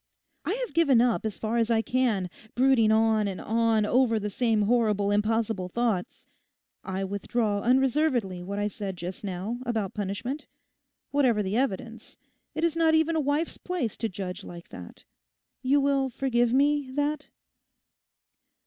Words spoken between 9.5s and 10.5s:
about punishment.